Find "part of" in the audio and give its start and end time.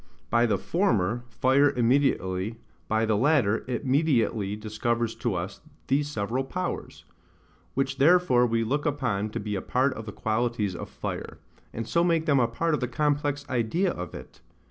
9.61-10.07, 12.47-12.79